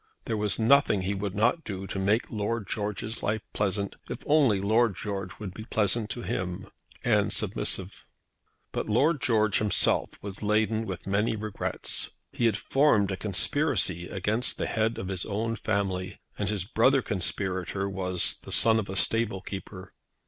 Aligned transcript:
There 0.25 0.35
was 0.35 0.57
nothing 0.57 1.03
he 1.03 1.13
would 1.13 1.35
not 1.35 1.63
do 1.63 1.85
to 1.85 1.99
make 1.99 2.31
Lord 2.31 2.67
George's 2.67 3.21
life 3.21 3.43
pleasant, 3.53 3.95
if 4.09 4.23
only 4.25 4.59
Lord 4.59 4.95
George 4.95 5.37
would 5.37 5.53
be 5.53 5.63
pleasant 5.65 6.09
to 6.09 6.23
him, 6.23 6.65
and 7.03 7.31
submissive. 7.31 8.03
But 8.71 8.89
Lord 8.89 9.21
George 9.21 9.59
himself 9.59 10.09
was 10.19 10.41
laden 10.41 10.87
with 10.87 11.05
many 11.05 11.35
regrets. 11.35 12.13
He 12.31 12.45
had 12.47 12.57
formed 12.57 13.11
a 13.11 13.15
conspiracy 13.15 14.07
against 14.07 14.57
the 14.57 14.65
head 14.65 14.97
of 14.97 15.07
his 15.09 15.23
own 15.23 15.55
family, 15.55 16.19
and 16.35 16.49
his 16.49 16.63
brother 16.65 17.03
conspirator 17.03 17.87
was 17.87 18.39
the 18.41 18.51
son 18.51 18.79
of 18.79 18.89
a 18.89 18.95
stable 18.95 19.41
keeper. 19.41 19.93